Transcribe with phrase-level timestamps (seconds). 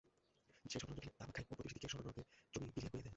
[0.65, 3.09] সে শতরঞ্চ খেলে, তামাক খায় ও প্রতিবেশীদিগকে স্বর্গনরকের জমি বিলি করিয়া দেয়।